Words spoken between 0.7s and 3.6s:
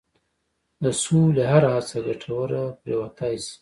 د سولې هره هڅه ګټوره پرېوتای شي.